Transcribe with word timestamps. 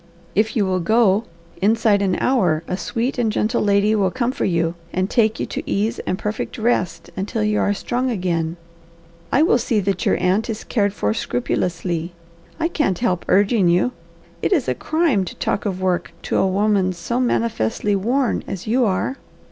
"If 0.33 0.55
you 0.55 0.65
will 0.65 0.79
go, 0.79 1.25
inside 1.61 2.01
an 2.01 2.17
hour 2.19 2.63
a 2.67 2.75
sweet 2.75 3.19
and 3.19 3.31
gentle 3.31 3.61
lady 3.61 3.93
will 3.93 4.09
come 4.09 4.31
for 4.31 4.45
you 4.45 4.73
and 4.91 5.07
take 5.07 5.39
you 5.39 5.45
to 5.45 5.61
ease 5.69 5.99
and 6.07 6.17
perfect 6.17 6.57
rest 6.57 7.11
until 7.15 7.43
you 7.43 7.59
are 7.59 7.71
strong 7.75 8.09
again. 8.09 8.57
I 9.31 9.43
will 9.43 9.59
see 9.59 9.79
that 9.81 10.03
your 10.03 10.17
aunt 10.17 10.49
is 10.49 10.63
cared 10.63 10.95
for 10.95 11.13
scrupulously. 11.13 12.13
I 12.59 12.67
can't 12.67 12.97
help 12.97 13.25
urging 13.27 13.69
you. 13.69 13.91
It 14.41 14.51
is 14.51 14.67
a 14.67 14.73
crime 14.73 15.23
to 15.23 15.35
talk 15.35 15.67
of 15.67 15.79
work 15.81 16.13
to 16.23 16.37
a 16.37 16.47
woman 16.47 16.93
so 16.93 17.19
manifestly 17.19 17.95
worn 17.95 18.43
as 18.47 18.65
you 18.65 18.85
are." 18.85 19.17